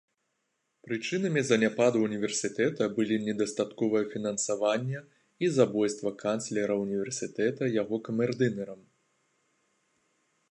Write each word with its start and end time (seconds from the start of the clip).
Прычынамі 0.85 1.41
заняпаду 1.49 1.97
ўніверсітэта 2.05 2.87
былі 2.95 3.19
недастатковае 3.27 4.01
фінансаванне 4.13 4.99
і 5.47 5.51
забойствам 5.57 6.15
канцлера 6.23 6.77
ўніверсітэта 6.85 7.63
яго 7.81 7.95
камердынерам. 8.07 8.81